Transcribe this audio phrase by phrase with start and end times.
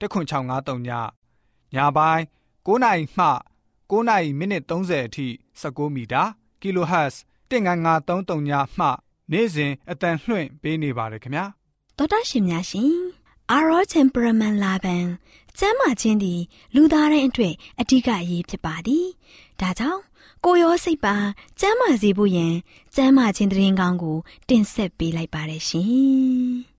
[0.00, 0.90] 10653ည
[1.74, 2.22] ညပိုင်း
[2.66, 3.26] 9နာရီမှ
[3.90, 5.26] 9နာရီမိနစ်30အထိ
[5.60, 6.22] 19မီတာ
[6.62, 7.14] kHz
[7.50, 8.86] 19533ညမှ
[9.32, 11.44] နေ့စဉ်အတန်လှွင့်ပေးနေပါတယ်ခင်ဗျာ
[11.96, 12.94] တော်တာရှင်များရှင်
[13.50, 15.06] အာရောချင်ပရမန်လာဘန်
[15.58, 16.40] ကျမ်းမာခြင်းသည်
[16.74, 19.06] လူသားတိုင်းအတွက်အဓိကအရေးဖြစ်ပါသည်
[19.60, 20.02] ဒါကြောင့်
[20.44, 21.16] ကိုရောစိတ်ပါ
[21.60, 22.54] ကျမ်းမာစေဖို့ယင်
[22.94, 26.73] ကျမ်းမာခြင်းတရင်ကောင်းကို တင်ဆက်ပေးလိုက်ပါတယ်ရှင်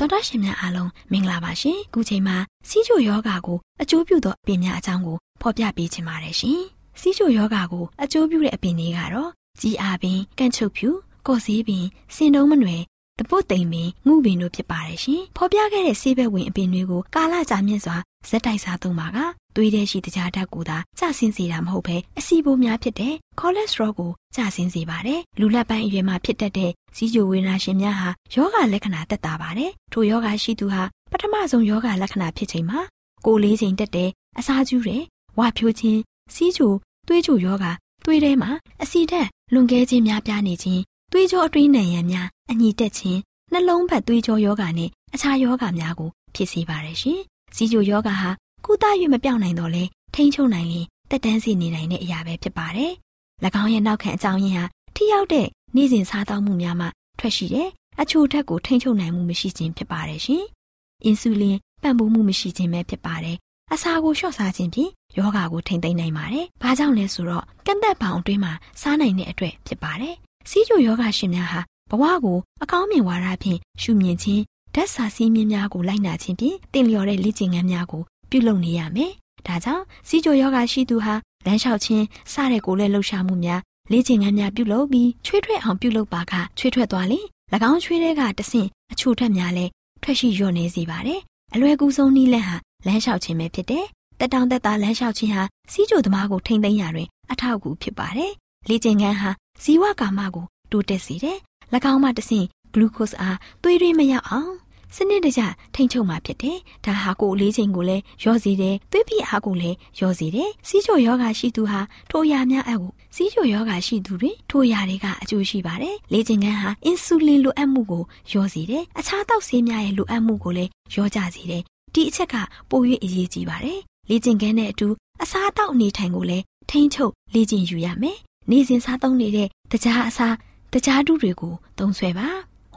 [0.00, 2.36] တော်တော်ရှင်များအားလုံးမင်္ဂလာပါရှင်ခုချိန်မှာ
[2.68, 6.60] စီးချိုယောဂါကိုအကျိုးပြုသောအပင်များအကြောင်းကိုဖော်ပြပေးချင်ပါတယ်ရှင်
[7.00, 10.88] စီးချိုယောဂါကိုအကျိုးပြုတဲ့အပင်တွေကတော့ကြီးအားပင်ကန့်ချုပ်ဖြူ
[11.26, 11.84] ကော့စည်းပင်
[12.14, 12.82] စင်တုံးမနွယ်
[13.18, 17.96] တပုတ်သိမ်ပင်ငှုပင်တို့ဖြစ်ပါတယ်ရှင်ဖော်ပြခဲ့တဲ့ဆေးဘက်ဝင်အပင်တွေကိုကာလကြာမြင့်စွာ
[18.28, 19.18] ဇက်တိုက်စားသုံးပါက
[19.54, 32.80] သွေးထဲရှိတကြားဓာတ်ကိုသာကျဆင်းစေတာမဟုတ်ဘဲအဆီပိုးများဖြစ်တဲ့ကိုလက်စထရောကိုကျဆင်းစေပါတယ်။လူလက်ပိုင်းအရွယ်မှာဖြစ်တတ်တဲ့စီးကြိုဝေဒနာရှင်များဟာယောဂလက္ခဏာသက်သာပါတယ်။ထိုယောဂရှိသူဟာပထမဆုံးယောဂလက္ခဏာဖြစ်ချိန်မှာ
[33.26, 35.02] ကိုလေးချိန်တက်တဲ့အစာကျူးတဲ့
[35.38, 36.00] ဝါဖြိုးခြင်း
[36.34, 36.72] စီးကြို
[37.06, 37.66] သွေးကြိုယောဂ
[38.04, 38.50] သွေးထဲမှာ
[38.82, 43.20] အဆီဓာတ်လွန်ကဲခြင်းများပြားနေခြင်းသွေးကြောအတွင်းနံရံများအညီတက်ခြင်း
[43.52, 47.20] နှလုံးဘက်သွေးကြောယောဂနဲ့အခြားယောဂများကိုဖြစ်စေပါတယ်ရှင်။
[47.56, 48.30] စီးကြိုယောဂဟာ
[48.64, 49.84] ကုသ၍မပြောင်းနိုင်တော့လဲ
[50.14, 52.92] ထိန်းချုပ်နိုင်ရင်တက်တန်းစီနေနိုင်တဲ့အရာပဲဖြစ်ပါတယ်။၎
[53.62, 54.64] င်းရဲ့နောက်ခံအကြောင်းရင်းဟာ
[54.96, 56.86] ထိရောက်တဲ့နေ့စဉ်စားသောက်မှုများမှ
[57.18, 57.68] ထွက်ရှိတဲ့
[58.00, 60.44] အချိုဓာတ်ကိုထိန်းချုပ်နိုင်မှုမရှိခြင်းဖြစ်ပါတယ်ရှင်။
[61.04, 63.36] အင်ဆူလင်ပံ့ပိုးမှုမရှိခြင်းပဲဖြစ်ပါတယ်။
[63.72, 70.14] အစာကိုလျှော့စားခြင်းဖြင့်ယောဂါကိုထိန်းသိမ်းနိုင်ပါတယ်။ဘာကြောင့်လဲဆိုတော့ကန့်သက်ပေါင်အတွင်းမှာစားနိုင်တဲ့အတွက်ဖြစ်ပါတယ်။
[70.50, 71.60] စီးကျိုယောဂရှင်များဟာ
[71.90, 74.42] ဘဝကိုအကောင်းမြင်ဝါဒဖြင့်ရှုမြင်ခြင်း
[74.74, 79.12] ဓာတ်စာစည်းမျဉ်းများကိုလိုက်နာခြင်းဖြင့်တင်လျော်တဲ့လေ့ကျင့်ခန်းများကို ပြုလုပ်နေရမယ်။
[79.46, 81.14] ဒါကြောင့်စီးကြိုယောဂရှိသူဟာ
[81.46, 83.60] လမ်းလျှောက်ခြင်းစတဲ့ကိုယ်လက်လှုပ်ရှားမှုများ
[83.92, 87.26] လေ့ကျင့်ခန်းများပြုလုပ်ပြီးချွေးထွက်အောင်ပြုလုပ်ပါကချွေးထွက်သွားရင်၎
[87.70, 89.64] င်းချွေးတဲ့ကတဆင့်အချိုထက်များလဲ
[90.02, 91.20] ထွက်ရှိလျော့နေစေပါတယ်။
[91.54, 93.84] အလွယ်ကူဆုံးနည်းလမ်းဟာလမ်းလျှောက်ခြင်းပဲဖြစ်တယ်။
[94.20, 95.42] တက်တောင်တက်တာလမ်းလျှောက်ခြင်းဟာ
[95.72, 98.32] စီးကြိုသမားကိုထိမ့်သိမ်းရာတွင်အထောက်အကူဖြစ်ပါတယ်။
[98.68, 99.30] လေ့ကျင့်ခန်းဟာ
[99.62, 101.38] ဇီဝကာမကိုတိုးတက်စေတယ်။၎
[101.92, 104.52] င်းမှတဆင့်ဂလူကို့စ်အားသွေးရင်းမရောက်အောင်
[104.96, 105.42] စနစ်တကျ
[105.74, 111.80] ထိန်းချုပ်မှာဖြစ်တယ်။ဒါဟာကိုယ်လေးချိန်ကိုလည်းရော့စေတယ်။သွေးပြည့်အားကိုလည်းရော့စေတယ်။စီးချိုယောဂရှိသူဟာ
[112.10, 121.62] ထိုရာများအပ်ကိုစီးချိုယောဂရှိသူတွေထိုရာတွေကအကျိုးရှိပါတယ်။လေ့ကျင့်ခန်းဟာအင်ဆူလင်လိုအပ်မှုကိုရော့စေတယ်။အခြားသောဆေးများရဲ့လိုအပ်မှုကိုလည်းရော့ကျစေတယ်။
[121.94, 122.34] ဒီအချက်က
[122.70, 124.88] ပို၍အရေးကြီးပါတယ်။လေ့ကျင့်ခန်းနဲ့အတူ
[125.22, 128.18] အစားအသောက်အနေထိုင်ကိုလည်းထိန်းချုပ်လေ့ကျင့်ယူရမယ်။
[128.50, 130.34] နေ့စဉ်စားသုံးနေတဲ့တကြားအစား
[130.72, 132.28] တကြားတုတွေကိုသုံးဆွဲပါ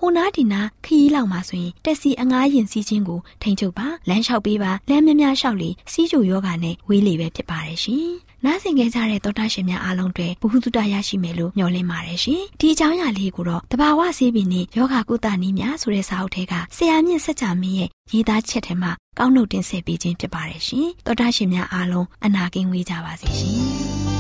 [0.06, 8.12] ဟိုနားဒီနာခရီးလောက်မှာဆိုရင်တက်စီအငားရင်စီးခြင်းကိုထိန်ချုပ်ပါလမ်းလျှောက်ပေးပါလမ်းများများလျှောက်လေစီးကြိုယောဂနဲ့ဝေးလေပဲဖြစ်ပါတယ်ရှင်
[8.46, 24.13] နားဆင်ခဲ့ကြတဲ့သောတာရှင်များအားလုံးတွေဘုဟုတုတရရှိမယ်လို့မျှော်လင့်ပါတယ်ရှင်ဒီအကြောင်းအရာလေးကိုတော့တဘာဝဆေးပင်နဲ့ယောဂကုသနည်းများဆိုတဲ့စာအုပ်ထဲကဆရာမြင့်စัจ जा မင်းရဲ့ရေးသားချက်ထဲမှာကောက်နှုတ်တင်ဆက်ပေးခြင်းဖြစ်ပါတယ်ရှင်သောတာရှင်များအားလုံးအနာကင်းဝေးကြပါစေရှင်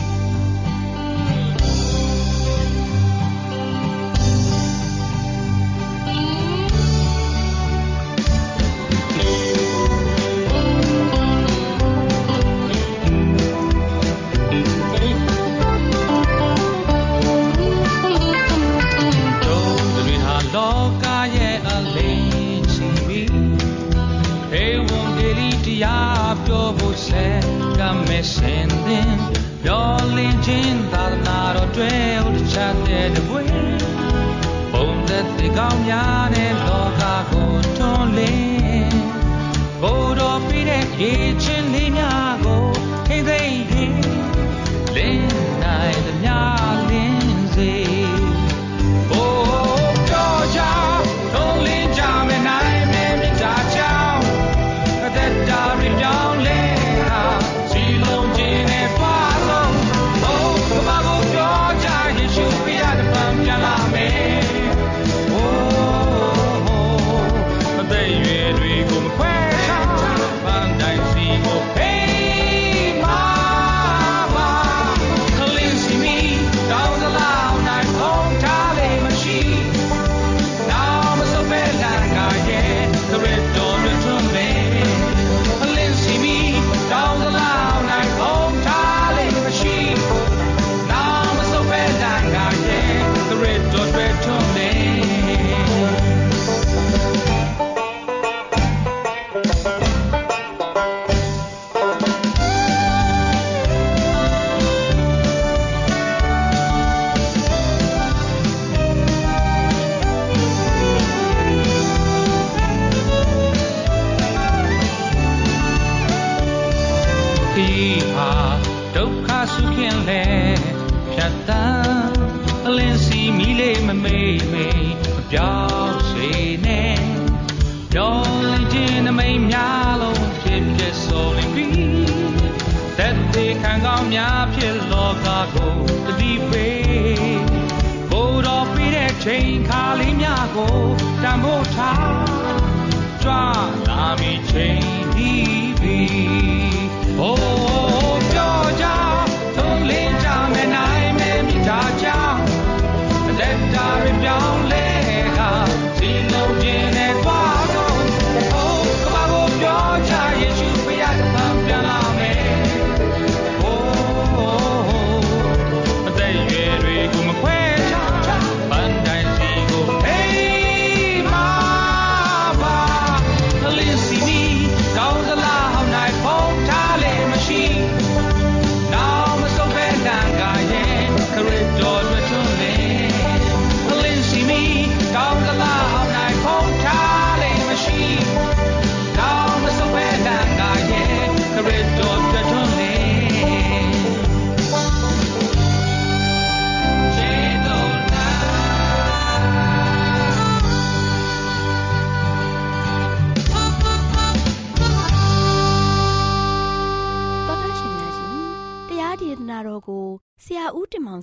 [28.23, 28.52] same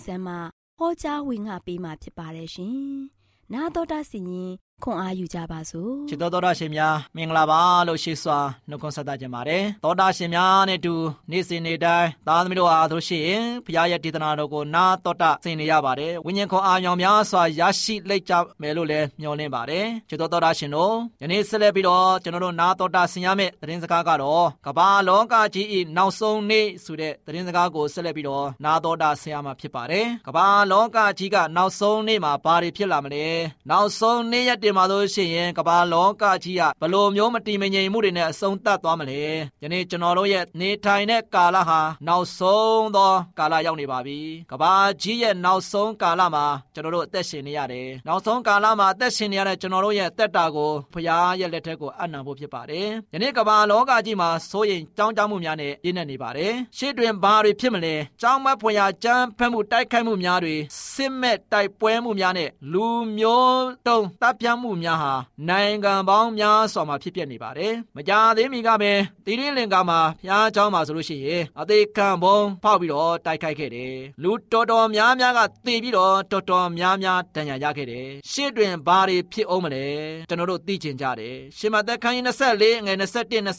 [0.01, 2.79] ဦးတင်မောင်ဆန်းမှဟောကြားဝင်ငါပေးมาဖြစ်ပါတယ်ရှင်။
[3.53, 4.53] နာတော်တာစီရင်
[4.85, 8.39] ခွန်အားယူကြပါစို့ချစ်တော်သောတာရှင်များမင်္ဂလာပါလို့ရှိစွာ
[8.69, 10.95] နှုတ်ခွန်းဆက်သကြပါတယ်သောတာရှင်များနဲ့တူ
[11.31, 25.67] နေ့စဉ်နေ့တိုင်းသားသမီးတို့အားတို့ရှိရင်ဘုရားရဲ့ဒေသနာတော်ကိုနာတော်တာဆင်နေရပါတယ်ဝိညာဉ်ခွန်အားမြောင်များစွာရရှိလိုက်ကြမယ်လို့လည်းမျှော်လင့်ပါတယ်ချစ်တော်သောတာရှင်တို့ယနေ့ဆက်လက်ပြီးတော့ကျွန်တော်တို့နာတော်တာဆင်ရမယ့်သတင်းစကားကတော့ကမ္ဘာလောကကြီး၏
[25.97, 33.27] နောက်ဆုံးနေ့ဆိုတဲ့သတင်းစကားကိုဆက်လက်ပြီးတော့နာတော်တာဆင်ရမှာဖြစ်ပါတယ်ကမ္ဘာလောကကြီးကနောက်ဆုံးနေ့မှာဘာတွေဖြစ်လာမလဲ
[33.71, 39.21] နောက်ဆုံးနေ့ရက်တင်မှာလို့ရှိရင်ကမ္ဘာလောကကြီးကဘလို့မျိုးမတည်မငြိမ်မှုတွေနဲ့အဆုံးသတ်သွားမလဲ
[39.63, 44.19] ယနေ့ကျွန်တော်တို့ရဲ့နေထိုင်တဲ့ကာလဟာနောက်ဆုံးသောကာလရောက်နေပါပြီ
[44.51, 44.73] ကမ္ဘာ
[45.03, 60.57] ကြီးရဲ့နောက်ဆုံးကာလမှာကျွန်တော်တို့အသက်ရှင်နေရတယ်နောက်ဆုံးကာလမှာအသက်ရှင်နေရတဲ့ကျွန်တော်တို့ရဲ့အသက်တာကိုဖရားရဲ့လက်ထက်ကိုအံ့နံဖို့ဖြစ်ပါတယ်ယနေ့ကမ္ဘာလောကကြီးမှာစိုးရင်ကြောင်းကြောင်းမှုများနဲ့ပြည့်နေနေပါတယ်ရှေ့တွင်ဘာတွေဖြစ်မလဲကြောင်းမဖွယ်ရာကြမ်းဖက်မှုတိုက်ခိုက်မှုများတွေ
[60.95, 62.87] စစ်မဲ့တိုက်ပွဲမှုများနဲ့လူ
[63.19, 64.47] မျိုးတုံးတပ်ပြ
[64.84, 65.14] များဟာ
[65.50, 68.92] နိုင်ငံပေါင်းများစွာမှာဖြစ်ပျက်နေပါတယ်မကြသေးမီကပဲ
[69.26, 79.86] တီရင်းလင်္ကာမှာဖျားเจ้าမှာဆိုလို့ရှိရင်အသေးခံဘုံဖောက်ပြီးတော့တိုက်ခိုက်ခဲ့တယ်လူတော်တော်များများကတေပြီးတော့တော်တော်များများတန်ရာရခဲ့တယ်ရှေ့တွင်ဘာတွေဖြစ်အောင်မလဲ
[80.30, 82.26] ကျွန်တော်တို့သိချင်ကြတယ်ရှင်မသက်ခန်းကြီး
[82.56, 83.06] 24ငွေ21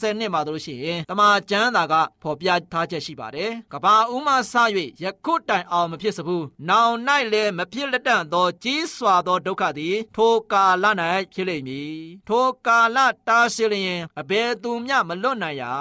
[0.01, 4.53] 22မှာဆိုလို့ရှိရင်တမန်ကျမ်းသာကဖော်ပြထားချက်ရှိပါတယ်ကဘာဦးမဆ၍
[5.03, 6.93] ယခုတိုင်အောင်မဖြစ်စဘူးနောင်၌
[7.33, 10.85] လည်းမဖြစ်လက်တန့်သောကြီးစွာသောဒုက္ခသည်ထိုကာလ၌
[11.32, 11.96] ဖြစ်လိမ့်မည်
[12.28, 15.74] ထိုကာလတားရှိလျင်အဘယ်သူမျှမလွတ်နိုင်ရာ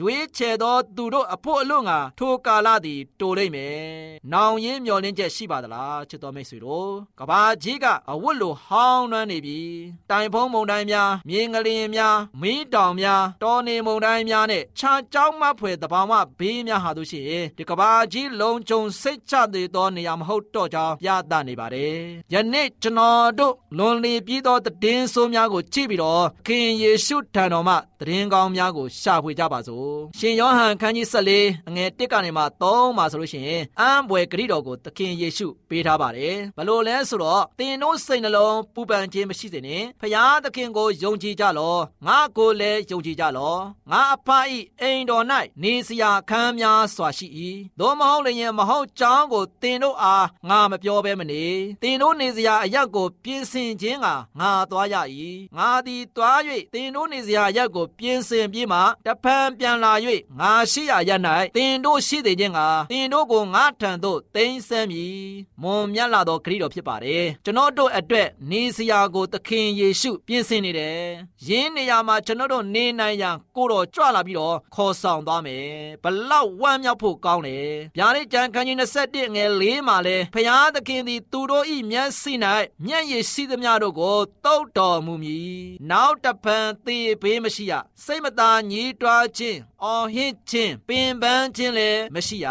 [0.00, 3.80] ရွေးချယ်သောသူတို့အဖို့အလို့ငါထိုကာလသည်တိုလိမ့်မယ်။
[4.32, 6.90] နောင်ရင်းမျောလင်းချက်ရှိပါသလားချစ်တော်မိတ်ဆွေတို့။
[7.20, 9.60] ကဘာကြီးကအဝတ်လိုဟောင်းနှမ်းနေပြီ။
[10.10, 21.96] တိုင်ဖုံးမုန်တိုင်းများ၊မြေငလျင်များ၊မီးတောင်များ၊တောနေမုန်တိုင်းများနဲ့ခြားကြောင်းမဖွယ်တဘာဝဘေးများဟာတို့ရှိရင်ဒီကဘာကြီးလုံခြုံစိတ်ချသေးသောနေရာမဟုတ်တော့ကြောင်းပြသနေပါတယ်။
[22.32, 27.74] ယနေ့ကျွန်တော်တို့လွန်လီပြီးသောတည်င်းဆိုးများကိုကြည့်ပြီးတော့ခင်ယေရှုထံတော်မှ
[28.06, 43.56] တည်င်းကောင်းများကိုရှာဖွေကြပါစို့။ရှင်ယောဟန်ခန်းကြီး14အငယ်1ကနေမှ3မှာဆိုလို့ရှိရင်အံဘွယ်ဂရိတော်ကိုသခင်ယေရှုပေးထားပါတယ်။ဘလို့လဲဆိုတော့သင်တို့စိတ်နှလုံးပူပန်ခြင်းမရှိစေနဲ့။ဖျားသခင်ကိုယုံကြည်ကြလော။ငါကိုလည်းယုံကြည်ကြလော။
[43.90, 45.24] ငါအဖအဤအိမ်တော်၌
[45.62, 47.26] နေစရာခန်းများစွာရှိ၏။
[47.80, 51.44] သို့မဟုတ်လျင်မဟုတ်ကြောင်းကိုသင်တို့အားငါမပြောဘဲမနေ။
[51.82, 54.06] သင်တို့နေစရာအရက်ကိုပြင်ဆင်ခြင်းက
[54.40, 54.96] ငါသွားရ၏။
[55.56, 56.40] ငါသည်သွား၍
[56.74, 59.92] သင်တို့နေစရာအရက်ကိုပြင်ဆင်ပြီးမှတဖန်ပြန်လာ၍
[60.40, 61.10] ငါရှိရာရ၌
[61.56, 62.60] သင်တို့ရှိသေးခြင်းက
[62.90, 65.20] သင်တို့ကိုငါထံသို့သိမ်းဆည်းမည်။
[65.62, 71.00] မွန်မြတ်လာသောခရစ်တော်ဖြစ်ပါတယ်။ကျွန်တော်တို့အတွက်နေစရာကိုသခင်ယေရှုပြင်ဆင်နေတယ်။
[71.48, 75.66] ယင်းနေရာမှာကျွန်တော်တို့နေနိုင်ရန်ကိုတော်ကြွလာပြီးတော့ခေါ်ဆောင်သွားမယ်။
[76.02, 82.32] ဘလောက်ဝမ်းမြောက်ဖို့ကောင်းတယ်။ဗျာဒိတ်ကျမ်းခန်းကြီး21ငယ်၄မှာလဲဖျားသခင်သည်သူတို့၏မျက်စိ၌
[82.86, 85.60] မျက်ရည်ရှိသမျှတို့ကိုတုတ်တော်မူမည်။
[85.90, 87.72] နောက်တဖန်သေဘေးမရှိရ။
[88.04, 92.48] စိတ်မသာညှိတွားခြင်းအော်ဟစ်ခြင်းပင်ပန်းခြင်းလည်းမရှိရ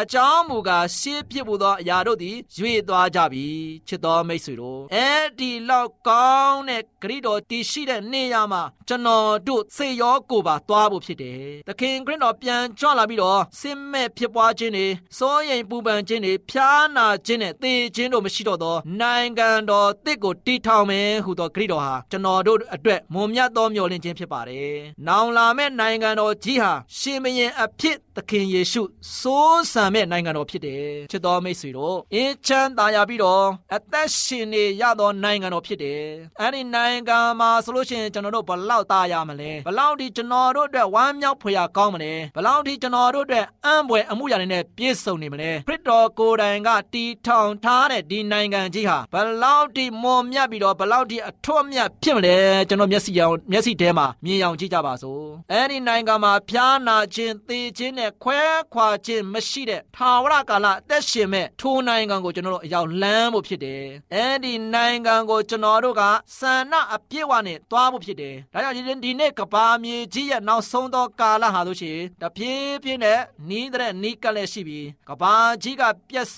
[0.00, 3.46] အကြောင်းမူကားရှေးဖြစ်ဖို့သောအရာတို့သည်ရွေသွားကြပြီ
[3.88, 14.86] ချစ်တော်မိတ်ဆွေတို့အဲ့ဒီလောက်ကောင်းတဲ့ဂရိတော်တည်ရှိတဲ့နေရာမှာကျွန်တော်တို့စေရောကိုပါသွားဖို့ဖြစ်တယ်သခင်ခရစ်တော်ပြန်ကြွလာပြီးတော့ဆင်းမဲ့ဖြစ်ပွားခြင်းတွေ
[15.18, 24.76] စိုးရိမ်ပူပန်ခြင်းတွေဖျားနာခြင်းနဲ့သေခြင်းတို့မရှိတော့သောနိုင်ငံတော်တစ်ကိုတည်ထောင်မယ်ဟူသောဂရိတော်ဟာကျွန်တော်တို့အတွက်မွန်မြတ်သောမျှော်လင့်ခြင်းဖြစ်ပါတယ်။
[25.08, 28.82] နောင်လာမဲ့နိုင်ငံတော်ကြီးဟာရှင်မရင်အဖြစ်သခင်ယေရှု
[29.18, 36.02] စိုးစံမဲ့နိုင်ငံတော်ဖြစ်တယ်။ချစ်တော်မိတ်ဆွေတို့အင်းချမ်းသာရပြီးတော့အသက်ရှင်နေရသောနိုင်ငံတော်ဖြစ်တယ်။
[36.40, 52.36] အဲဒီနိုင်ငံမှာဆိုလို့ရှိရင်ကျွန်တော်တို့ဘလောက်သားရမလဲ။ဘလောက်ဒီကျွန်တော်တို့အတွက်ဝမ်းမြောက်ဖွယ်ရာကောင်းမလဲ။ဘလောက်ဒီကျွန်တော်တို့အတွက်အံ့ဘွယ်အမှုရာတွေနဲ့ပြည့်စုံနေမလဲ။ခရစ်တော်ကိုယ်တိုင်ကတီထောင်ထားတဲ့ဒီနိုင်ငံကြီးဟာဘလောက်ဒီမွန်မြတ်ပြီးတော့ဘလောက်ဒီအထွတ်မြတ်ဖြစ်မလဲ
[52.68, 58.40] ကျွန်တော်မျက်စိအောင်မျက်စိထဲမှာမြင်အောင်ကြည့်ကြပါစို့အဲဒီနိုင်ငံမှာဖျားနာခြင်းသေခြင်းနဲ့ခွဲ
[58.74, 66.02] ခွာခြင်းမရှိတဲ့ထာဝရကာလအသက်ရှင်မဲ့ထိုနိုင်ငံကိုကျွန်တော်တို့အရောက်လမ်းဖို့ဖြစ်တယ်အဲဒီနိုင်ငံကိုကျွန်တော်တို့က
[66.38, 76.28] ဆန္ဒအပြည့်အဝနဲ့သွားဖို့ဖြစ်တယ်ဒါကြောင့်ဒီနေ့ကဘာမြေကြီးရဲ့နောက်ဆုံးသောကာလဟာလို့ရှိရင်တပြေးပြေးနဲ့နီးတဲ့နီးကလည်းရှိပြီးကဘာကြီးကပြက်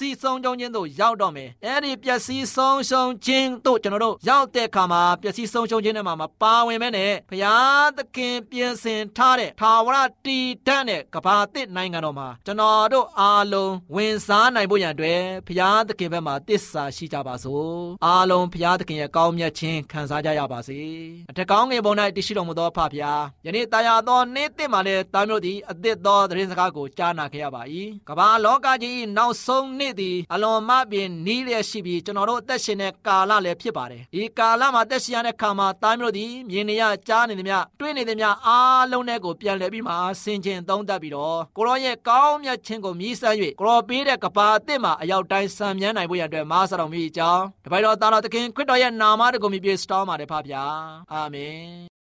[0.00, 17.74] စီးဆုံးခြင်းသို့ရောက်တော့မယ်အဲ့ဒီပျက်စီးဆုံးရှုံးခြင်းသို့ကျွန်တော်တို့ရောက်တဲ့အခါမှာပျက်စီးဆုံးရှုံးခြင်းတွေမှာမပါဝင်မဲနဲ့ဘုရားသခင်ပြင်ဆင်ထားတဲ့ထာဝရတည်တတ်တဲ့ကဘာတစ်နိုင်ငံတော်မှာကျွန်တော်တို့အားလုံးဝင်စားနိုင်ဖို့ရန်အတွက်ဘုရားသခင်ဘက်မှာတစ္ဆာရှိကြပါစို့
[18.06, 20.80] အားလုံးဘုရားသခင်ရဲ့ကောင်းမြတ်ခြင်းခံစားကြရပါစေ
[21.30, 27.62] အထက်ကောင်းငယ်ပေါ်၌တည်ရှိတော်မူသောဖဖျားယနေ့တာယာသောနေ့တစ်မှာလည်းတာမျိုးသည်အသစ်သောသတင်းစကားကိုကြားနာခဲ့ရပါ၏
[28.08, 50.64] ကဘာလောကကြီးနောက်ဆုံးနေ့သည်အလွန်မပင်နီးလျက်ရှိပြီးကျွန်တော်တို့အသက်ရှင်တဲ့ကာလလည်းဖြစ်ပါတယ်ဒီကာလမှာအသက်ရှင်ရတဲ့ခါမှာတာမျိုးသည်မြင်နေရကြားနေသမျှတွေ့နေသမျှအားလုံးနဲ့ကိုပြန်လည်ပြီးမှဆင်ခြင်သုံးသပ်ပြီးတော့ကိုရောရဲ့ကောင်းမြတ်ခြင်းကိုမြည်ဆန်း၍ကိုရောပေးတဲ့ကဘာအသစ်မှာအရောက်တိုင်းဆံမြန်းနိုင်ဖို့ရတဲ့မားစတော်မိကြောင်းတပိုက်တော်သားတော်သခင်ခရစ်တော်ရဲ့နာမတော်ကိုမြည်ပြစတောင်းပါတယ်ဖပါဗျာ
[51.12, 51.99] အာမင်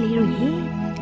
[0.00, 0.48] လေးတို့ရေ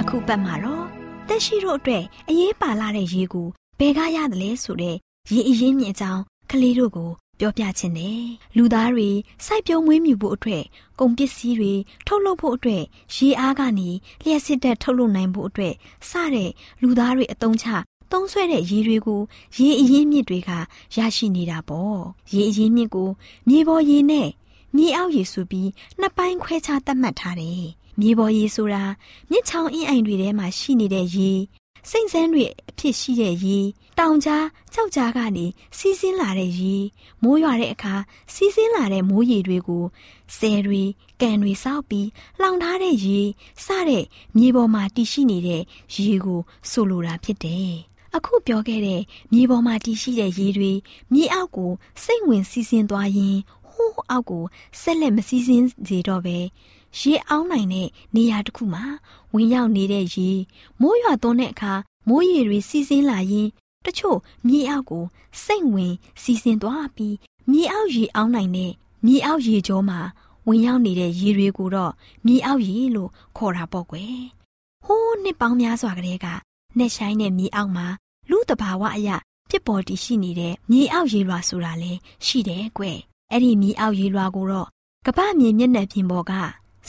[0.00, 0.86] အခုပတ်မှာတော့
[1.28, 4.96] တက်ရှိတို့အတွက်အရေးပါလာတဲ့ရေကိုဘယ်ကရတယ်လဲဆိုတဲ့
[5.30, 8.22] ရေအရင်းမြစ်အကြောင်းကလေးတို့ကိုပြောပြချင်တယ်
[8.56, 9.08] လူသားတွေ
[9.44, 10.64] စိုက်ပျိုးမွေးမြူဖို့အတွက်
[10.98, 11.72] ကုန်ပစ္စည်းတွေ
[12.06, 12.82] ထုတ်လုပ်ဖို့အတွက်
[13.14, 13.90] ရေအားကနေ
[14.22, 15.74] လျှက်စစ်တဲ့ထုတ်လုပ်နိုင်ဖို့အတွက်
[16.08, 16.50] စတဲ့
[16.82, 17.66] လူသားတွေအသုံးချ
[18.12, 19.20] သုံးဆွဲတဲ့ရေတွေကို
[19.58, 20.50] ရေအရင်းမြစ်တွေက
[20.96, 21.98] ရရှိနေတာပေါ့
[22.34, 23.10] ရေအရင်းမြစ်ကို
[23.48, 24.28] မြေပေါ်ရေနဲ့
[24.76, 25.68] မြေအောက်ရေဆိုပြီး
[26.00, 27.64] နှစ်ပိုင်းခွဲခြားသတ်မှတ်ထားတယ်
[28.00, 28.82] မြေပေါ်ရေဆိုတာ
[29.30, 31.30] မြစ်ချောင်းအင်းအိမ်တွေထဲမှာရှိနေတဲ့ရေ
[31.90, 33.58] စိမ့်စမ်းတွေအဖြစ်ရှိတဲ့ရေ
[33.98, 35.46] တောင်ကြားကြောက်ကြားကနေ
[35.78, 36.76] စီးဆင်းလာတဲ့ရေ
[37.22, 37.94] မိုးရွာတဲ့အခါ
[38.34, 39.84] စီးဆင်းလာတဲ့မိုးရေတွေကို
[40.36, 40.82] ဆယ်တွေ
[41.20, 42.08] ကန်တွေစောက်ပြီး
[42.40, 43.20] လောင်ထားတဲ့ရေ
[43.64, 44.04] စတဲ့
[44.36, 45.62] မြေပေါ်မှာတည်ရှိနေတဲ့
[45.94, 47.74] ရေကိုဆိုလိုတာဖြစ်တယ်
[48.16, 49.00] အခုပြောခဲ့တဲ့
[49.32, 50.72] မြေပေါ်မှာတည်ရှိတဲ့ရေတွေ
[51.12, 51.70] မြေအောက်ကို
[52.04, 53.36] စိတ်ဝင်စီးဆင်းသွားရင်
[53.70, 54.44] ဟိုးအောက်ကို
[54.80, 56.38] ဆက်လက်မစီးဆင်းစေတော့ပဲ
[57.00, 58.84] ရေအောင်းနိုင်တဲ့နေရာတစ်ခုမှာ
[59.34, 60.30] ဝင်ရောက်နေတဲ့ရေ
[60.80, 61.72] မိုးရွာသွန်းတဲ့အခါ
[62.08, 63.48] မိုးရေတွေစီးဆင်းလာရင်
[63.84, 65.04] တချို့မြေအောက်ကို
[65.44, 67.16] စိတ်ဝင်စီးဆင်းသွားပြီး
[67.50, 68.72] မြေအောက်ရေအောင်းနိုင်တဲ့
[69.06, 70.00] မြေအောက်ရေကြောမှာ
[70.46, 71.92] ဝင်ရောက်နေတဲ့ရေတွေကိုတော့
[72.26, 74.20] မြေအောက်ရေလို့ခေါ်တာပေါ့ကွယ်
[74.84, 76.26] ဟိုးနှစ်ပေါင်းများစွာကတည်းက
[76.78, 77.86] နှက်ဆိုင်တဲ့မြေအောက်မှာ
[78.30, 79.16] လူတဘာဝအရာ
[79.50, 81.92] ဖြစ်ပေါ်တည်ရှိနေတဲ့မြေအောက်ရေလွှာဆိုတာလဲ
[82.26, 82.98] ရှိတယ်ကွယ်
[83.30, 84.68] အဲ့ဒီမြေအောက်ရေလွှာကိုတော့
[85.06, 86.32] ကပ္ပမြေမျက်နှာပြင်ပေါ်က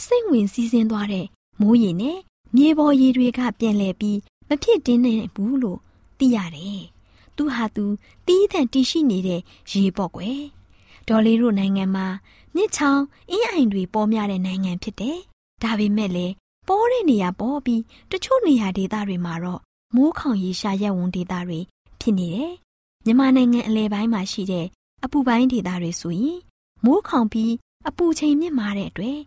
[0.06, 1.26] စိတ်ဝင်စီးဆင်းသွားတဲ့
[1.60, 2.18] မိုးရေနဲ့
[2.56, 5.78] မြေပေါ်ရေတွေကပြန်လည်ပြီးမဖြစ်တင်းနေဘူးလို့
[6.18, 6.82] သိရတယ်။
[7.36, 7.84] သူဟာသူ
[8.26, 9.40] တီးထန်တီးရှိနေတဲ့
[9.72, 10.40] ရေပေါ့ကွယ်။
[11.08, 12.06] ဒေါ်လေးတို့နိုင်ငံမှာ
[12.54, 15.18] မြစ်ချောင်းအင်းအိုင်တွေပေါ်များတဲ့နိုင်ငံဖြစ်တယ်။
[15.62, 16.32] ဒါပေမဲ့လည်း
[16.68, 19.60] ပေါ်တဲ့နေရာပေါ်ပြီးတချို့နေရာဒေသတွေမှာတော့
[19.94, 21.60] မိုးခေါင်ရေရှာရက်ဝန်ဒေသတွေ
[22.00, 22.52] ဖြစ်နေတယ်။
[23.04, 24.66] မြန်မာနိုင်ငံအလဲပိုင်းမှာရှိတဲ့
[25.04, 26.38] အပူပိုင်းဒေသတွေဆိုရင်
[26.84, 27.52] မိုးခေါင်ပြီး
[27.88, 29.18] အပူချိန်မြင့်မာတဲ့အတွက်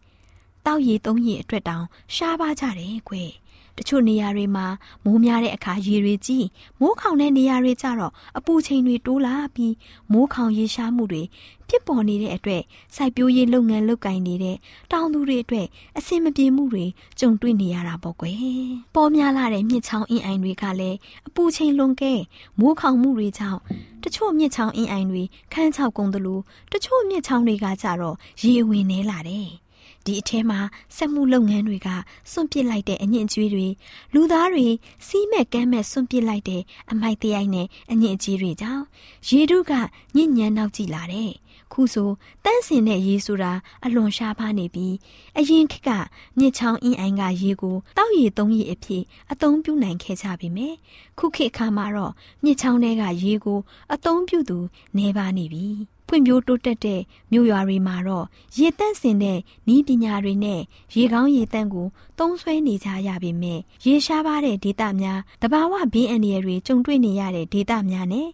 [0.66, 3.32] တောက်ရည်သုံးရည်အတွက်တောင်ရှားပါကြတယ်ကွယ်
[3.78, 4.66] တချို့နေရာတွေမှာ
[5.04, 6.46] မိုးများတဲ့အခါရေတွေကြီး
[6.80, 9.74] မိုးခေါင်တဲ့နေရာတွေကြတော့အပူချိန်တွေတိုးလာပြီး
[10.12, 11.24] မိုးခေါင်ရေရှားမှုတွေ
[11.68, 12.62] ဖြစ်ပေါ်နေတဲ့အတွက်
[12.96, 14.58] စိုက်ပျိုးရေးလုပ်ငန်းလုပ်ကိုင်နေတဲ့
[14.92, 16.86] တောင်သူတွေအတွက်အဆင်မပြေမှုတွေ
[17.20, 18.38] ကြုံတွေ့နေရတာပေါ့ကွယ်
[18.96, 20.98] ပေါ်များလာတဲ့မြစ်ချောင်းအင်းအိုင်တွေကလည်း
[21.28, 22.14] အပူချိန်လွန်ကဲ
[22.60, 23.60] မိုးခေါင်မှုတွေကြောင့်
[24.04, 25.24] တချို့မြစ်ချောင်းအင်းအိုင်တွေ
[25.54, 29.63] ခန်းချောက်ကုန်တယ်လို့တချို့မြစ်ချောင်းတွေကကြတော့ရေဝင်နေလာတယ်
[30.06, 30.60] ဒီအထဲမှာ
[30.96, 31.90] စက်မှုလုပ်ငန်းတွေက
[32.32, 33.68] စွန့်ပစ်လိုက်တဲ့အညစ်အကြေးတွေ
[34.14, 34.68] လူသားတွေ
[35.08, 36.62] စီးမဲ့ကမ်းမဲ့စွန့်ပစ်လိုက်တဲ့
[36.92, 38.84] အမိုက်တရိုက်နဲ့အညစ်အကြေးတွေကြောင့်
[39.30, 39.72] ရေတုက
[40.16, 41.32] ညဉ့်ညမ်းနောက်ကြည့်လာတဲ့
[41.74, 42.10] ခုဆို
[42.46, 43.52] တန်းစင်တဲ့ရေဆိုတာ
[43.86, 44.96] အလွန်ရှားပါနေပြီး
[45.38, 45.90] အရင်ခေတ်က
[46.40, 50.76] မြစ်ချောင်းအင်းအိုင်ကရေကိုတောက်ရည်သုံးရည်အဖြစ်အသုံးပြုနိုင်ခဲ့ကြပြီမယ်
[51.20, 52.14] ခုခေတ်အခါမှာတော့
[52.44, 53.60] မြစ်ချောင်းတွေကရေကို
[53.94, 54.58] အသုံးပြုသူ
[54.98, 55.66] နေပါနေပြီ
[56.08, 58.26] ဖွံ့ဖြိုးတိုးတက်တဲ့မြို့ရွာတွေမှာတော့
[58.58, 59.40] ရေတန့်စင်တဲ့
[59.74, 60.62] ဤပညာတွေနဲ့
[60.96, 61.88] ရေကောင်းရေတန့်ကို
[62.20, 68.30] သုံးဆွဲနေကြရပေမဲ့ရေရှားပါတဲ့ဒေသများတဘာဝဘေးအန္တရာယ်တွေကြုံတွေ့နေရတဲ့ဒေသများနဲ့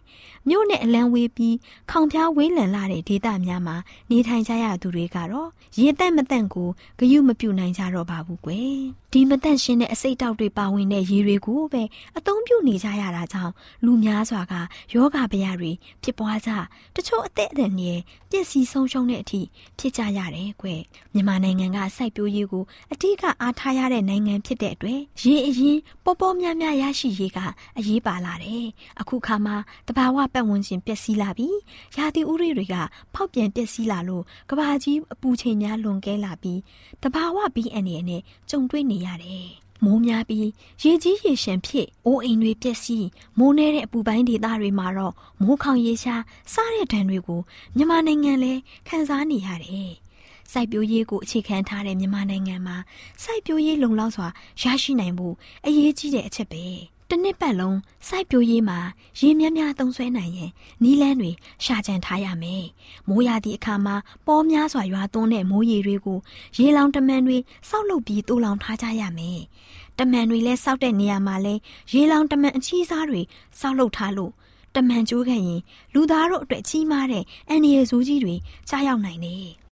[0.48, 1.56] မြို့နဲ့အလံဝေးပြီး
[1.90, 3.76] ခေါင်ဖျားဝေးလံလာတဲ့ဒေသများမှာ
[4.10, 8.78] နေထိုင်ကြရသူတွေကတော့ရေတန့်မတန့်ကိုဂရုမပြုနိုင်ကြတော့ပါဘူးကွယ်
[9.12, 11.82] ဒီမတန့်ရှင်းတဲ့အစိတ်တောက်တွေပါဝင်တဲ့ရေတွေကိုပဲ
[12.18, 13.52] အသုံးပြုနေကြရတာကြောင့်
[13.84, 14.54] လူများစွာက
[14.94, 16.50] ယောဂဗျာတွေဖြစ်ပွားကြ
[16.94, 17.98] တချို့အသက်အရွယ်နဲ့
[18.30, 19.40] ပျက်စီးဆုံးရှုံးတဲ့အထိ
[19.78, 20.68] ဖြစ်ကြရတယ်ကွ
[21.12, 27.38] မြန်မာနိုင်ငံကစိုက်ပျိုးရေးကိုအထူးကအားထားရတဲ့နိုင်ငံဖြစ်တဲ့အတွက်ရေအရင်ပေါ်ပေါ်များများရရှိရေးက
[27.78, 28.66] အရေးပါလာတယ်
[29.00, 29.56] အခုခါမှာ
[29.88, 31.58] တဘာဝပတ်ဝန်းကျင်ပျက်စီးလာပြီး
[31.96, 32.74] ရာသီဥတုတွေက
[33.14, 36.60] ဖောက်ပြန်ပျက်စီးလာလို့ကဘာကြီးအပူချိန်များလွန်ကဲလာပြီး
[37.02, 39.48] တဘာဝဘီအန်ရနဲ့ကြုံတွေ့နေရတယ်
[39.84, 40.48] မိုးများပြီး
[40.82, 43.06] ရေကြီးရေရှမ်းဖြစ်အိုးအိမ်တွေပျက်စီး
[43.38, 47.40] မိုးနေတဲ့အပူပိုင်းဒေသတွေမှာတော့မိုးခေါင်ရေရှားစားတဲ့ဒဏ်တွေကို
[47.76, 48.52] မြန်မာနိုင်ငံလဲ
[48.88, 49.92] ခံစားနေရတယ်။
[50.52, 52.76] စိုက်ပျိုးရေးကိုအခြေခံထားတဲ့မြန်မာနိုင်ငံမှာ
[53.22, 54.28] စိုက်ပျိုးရေးလုံလောက်စွာ
[54.62, 55.34] ရရှိနိုင်ဖို့
[55.66, 56.64] အရေးကြီးတဲ့အချက်ပဲ။
[57.10, 58.78] တစ်နှစ်ပတ်လုံးစိုက်ပျိုးရေးမှာ
[59.20, 60.50] ရေများများသုံးစွဲနိုင်ရင်
[60.82, 61.30] နီးလန်းတွေ
[61.64, 62.64] ရှာကြံထားရမယ်။
[63.08, 63.96] မိုးရသည့်အခါမှာ
[64.26, 66.18] ပေါ်များစွာရွာသွန်းတဲ့မိုးရေတွေကို
[66.58, 69.38] ရေလောင်တမန်တွေစောက်လုပ်ပြီးတိုးလောင်ထားကြရမယ်။
[69.98, 71.60] တမန်တွေလည်းစောက်တဲ့နေရာမှာလည်း
[71.92, 73.20] ရေလောင်တမန်အချီးစားတွေ
[73.60, 74.32] စောက်လုပ်ထားလို့
[74.76, 75.60] တမန်ကျိုးခဲ့ရင်
[75.94, 78.34] လူသားတို့အတွက်ကြီးမားတဲ့အန္တရာယ်ဆိုးကြီးတွေ
[78.68, 79.46] ကြားရောက်နိုင်တယ်။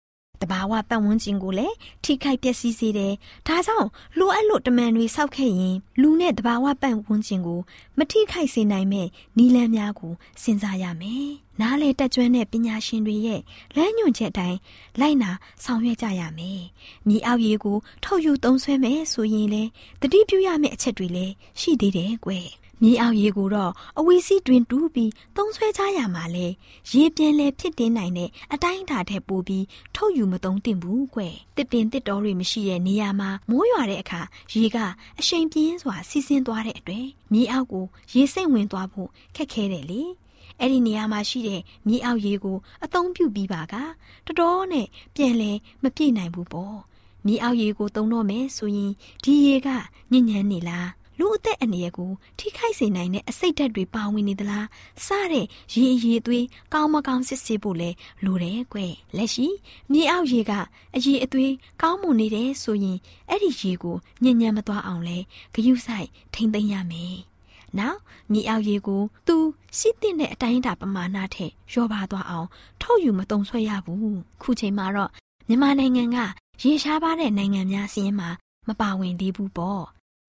[0.44, 3.14] တဘာဝပတ်ဝန်းကျင်ကိုလည်းထိခိုက်ပျက်စီးစေတယ်။
[3.48, 7.60] ဒါကြောင့်လိုအပ်လို့တမန်တွေစောက်ခဲ့ရင်လူနဲ့တဘာဝပတ်ဝန်းကျင်ကို
[7.98, 11.28] မထိခိုက်စေနိုင်မဲ့နီလန်းများကိုစဉ်းစားရမယ်။
[11.62, 13.42] နားလေတက်ကျွမ်းတဲ့ပညာရှင်တွေရဲ့
[13.76, 14.58] လမ်းညွှန်ချက်တိုင်း
[15.00, 15.32] လိုက်နာ
[15.64, 16.62] ဆောင်ရွက်ကြရမယ်။
[17.08, 19.64] မြေအောက်ရေကိုထုတ်ယူသုံးဆွဲမယ်ဆိုရင်လေ
[20.02, 22.50] တတိပြုရမယ့်အချက်တွေလည်းရှိသေးတယ်ကွယ်။
[22.84, 26.48] မြေအောက်ရေကိုတော့အဝီစီတွင်တူးပြီးသုံးဆွဲကြရမှာလေ
[26.92, 29.66] ရေပြန်လဲဖြစ်တင်နိုင်တဲ့အတိုင်းအတာထက်ပိုပြီး
[29.96, 31.22] ထုတ်ယူမသုံးသင့်ဘူးကွ။
[31.58, 34.22] တစ်ပင်တစ်တော်တွေမရှိတဲ့နေရာမှာမိုးရွာတဲ့အခါ
[34.54, 34.78] ရေက
[35.20, 40.02] အရှိန်ပြင်းစွာစီးဆင်းသွားတဲ့အတွက်မြေအောက်ကိုရေစိမ့်ဝင်သွားဖို့ခက်ခဲတယ်လေ။
[40.60, 43.76] အဲ့ဒီနေရာမှာရှိတဲ့မြေအောက်ရေကိုအသုံးပြုပြီးပါက
[44.26, 45.52] တော်တော်နဲ့ပြန်လဲ
[45.84, 46.78] မပြည့်နိုင်ဘူးပေါ့။
[47.26, 48.92] မြေအောက်ရေကိုသုံးတော့မယ်ဆိုရင်
[49.24, 49.70] ဒီရေက
[50.12, 54.68] ညဉ့်ညမ်းနေလား လူအသက်အန္တရာယ်ကိုထိခိုက်စေနိုင်တဲ့အစိတ်ဓာတ်တွေပါဝင်နေသလား
[55.06, 57.90] စတဲ့ရေအရေသွေးကောင်းမကောင်းစစ်ဆေးဖို့လဲ
[58.26, 58.80] လိုတယ်ကွ
[59.18, 59.48] လက်ရှိ
[59.92, 60.52] မြေအောက်ရေက
[60.96, 62.98] အရေအသွေးကောင်းမွန်နေတယ်ဆိုရင်
[63.30, 65.18] အဲ့ဒီရေကိုညဉ့်ညမ်းမသွားအောင်လဲ
[65.54, 67.16] ဂယုစိုက်ထိမ့်သိမ်းရမယ်
[67.80, 68.00] နောက်
[68.32, 69.36] မြေအောက်ရေကိုသူ
[69.78, 72.48] ရှိတဲ့အတိုင်းအတာပမာဏထက်လျော့ပါသွားအောင်
[72.82, 75.12] ထုတ်ယူမတုံဆွဲရဘူးခုချိန်မှာတော့
[75.48, 76.18] မြန်မာနိုင်ငံက
[76.64, 78.30] ရေရှားပါတဲ့နိုင်ငံများစီးရင်မှာ
[78.68, 79.84] မပါဝင်သေးဘူးပေါ့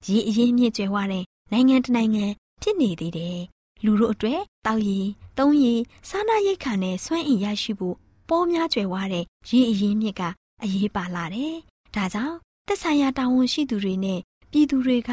[0.09, 2.25] ရေအရင်မြင့်ကျွယ်ဝတဲ့နိုင်ငံတနိုင်ငံ
[2.63, 3.41] ဖြစ်နေသေးတယ်
[3.85, 5.07] လူတို့အတွက်တောက်ရည်
[5.39, 7.97] သုံးရည်စားနာရိတ်ခါနဲ့စွန့်အင်ရရှိဖို့
[8.29, 10.23] ပေါ်များကျွယ်ဝတဲ့ရေအရင်မြင့်က
[10.63, 11.57] အရေးပါလာတယ်
[11.95, 12.37] ဒါကြောင့်
[12.67, 15.11] သက်ဆိုင်ရာတာဝန်ရှိသူတွေနဲ့ပြည်သူတွေက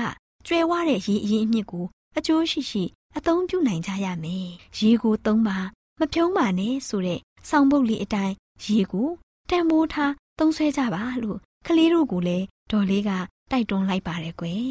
[0.47, 1.86] ကျွယ်ဝတဲ့ရေအရင်မြင့်ကို
[2.17, 2.84] အကျိုးရှိရှိ
[3.17, 4.47] အသုံးပြုနိုင်ကြရမယ်
[4.80, 5.58] ရေကိုသုံးပါ
[5.99, 9.10] မဖြုံးပါနဲ့ဆိုတဲ့ဆောင်းပုတ်လေးအတိုင်းရေကို
[9.49, 13.12] တန်ဖိုးထားသုံးဆွဲကြပါလို့ကလေးတို့ကလည်းဒေါ်လေးက
[13.51, 14.61] တိုက်တွန်းလိုက်ပါတယ်ကွယ်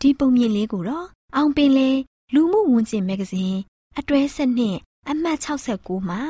[0.00, 1.06] ဒီပုံမြင်လေးကိုတော့
[1.36, 1.90] အောင်ပင်လေ
[2.34, 3.58] လူမှုဝန်ကျင်မဂ္ဂဇင်း
[3.98, 4.76] အတွဲဆက်နှစ်
[5.08, 6.20] အမှတ်69မှာ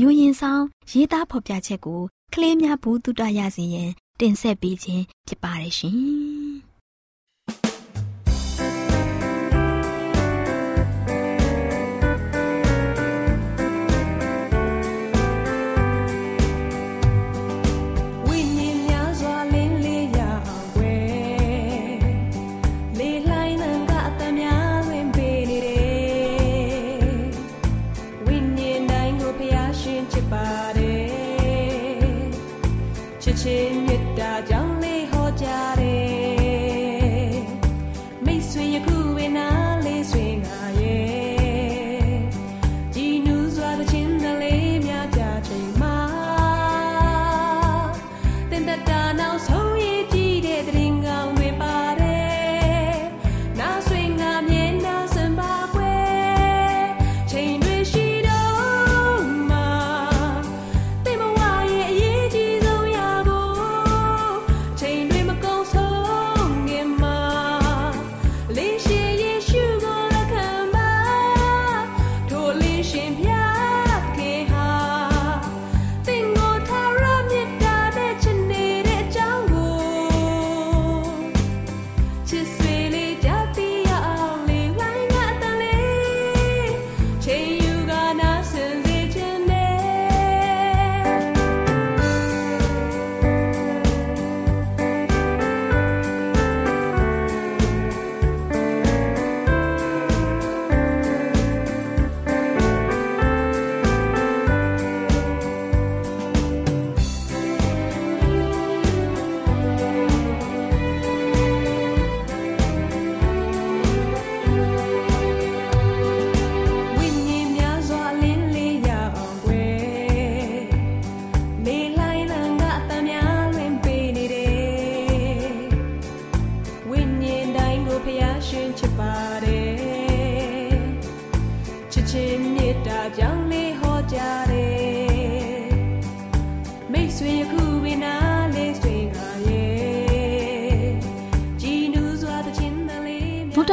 [0.00, 2.02] ညိုရင်ဆောင်ရေးသားဖော်ပြချက်ကို
[2.34, 6.65] ကလေးများဘူးတုတရစီရင်တင်ဆက်ပေးခြင်းဖြစ်ပါတယ်ရှင်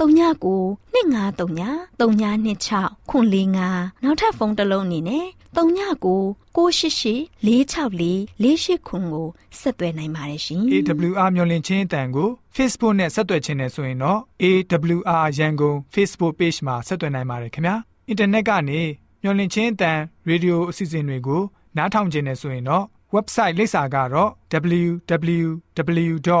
[0.00, 5.60] 39 2939 3926ခွန်45နောက်ထပ်ဖုန်းတစ်လုံးအနေနဲ့39
[6.56, 8.10] 688 464
[8.44, 9.28] 48ခွန်ကို
[9.60, 17.74] ဆက်သွယ်နိုင်ပါတယ်ရှင် AWR မျော်လင့်ခြင်းအတန်ကို Facebook နဲ့ဆက်သွယ်ခြင်းနဲ့ဆိုရင်တော့ AWR ရန်ကုန် Facebook Page မှာဆက်သွယ်နိုင်ပါတယ်ခင်ဗျာ။
[18.08, 18.80] အင်တာနက်ကနေ
[19.22, 21.42] မျော်လင့်ခြင်းအတန်ရေဒီယိုအစီအစဉ်တွေကို
[21.76, 22.84] နားထောင်ခြင်းနဲ့ဆိုရင်တော့
[23.16, 24.30] website လိပ်စာကတော့
[24.78, 26.40] www.awr.org